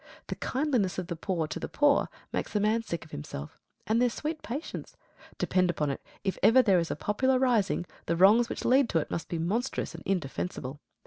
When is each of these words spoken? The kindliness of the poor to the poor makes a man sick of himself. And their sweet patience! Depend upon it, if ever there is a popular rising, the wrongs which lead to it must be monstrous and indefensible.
The 0.29 0.35
kindliness 0.35 0.97
of 0.97 1.05
the 1.05 1.15
poor 1.15 1.45
to 1.45 1.59
the 1.59 1.69
poor 1.69 2.09
makes 2.33 2.55
a 2.55 2.59
man 2.59 2.81
sick 2.81 3.05
of 3.05 3.11
himself. 3.11 3.61
And 3.85 4.01
their 4.01 4.09
sweet 4.09 4.41
patience! 4.41 4.97
Depend 5.37 5.69
upon 5.69 5.91
it, 5.91 6.01
if 6.23 6.39
ever 6.41 6.63
there 6.63 6.79
is 6.79 6.89
a 6.89 6.95
popular 6.95 7.37
rising, 7.37 7.85
the 8.07 8.15
wrongs 8.15 8.49
which 8.49 8.65
lead 8.65 8.89
to 8.89 8.97
it 8.97 9.11
must 9.11 9.29
be 9.29 9.37
monstrous 9.37 9.93
and 9.93 10.01
indefensible. 10.07 10.81